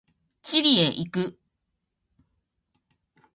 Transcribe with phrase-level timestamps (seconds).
[0.41, 1.39] チリへ行く。